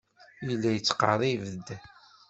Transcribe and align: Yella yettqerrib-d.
Yella 0.47 0.69
yettqerrib-d. 0.71 1.67